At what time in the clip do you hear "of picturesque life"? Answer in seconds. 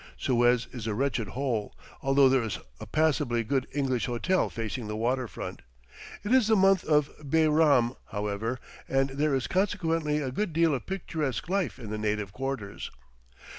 10.73-11.77